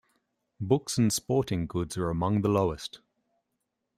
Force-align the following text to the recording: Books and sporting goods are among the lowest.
Books 0.59 0.97
and 0.97 1.13
sporting 1.13 1.67
goods 1.67 1.95
are 1.95 2.09
among 2.09 2.41
the 2.41 2.49
lowest. 2.49 3.01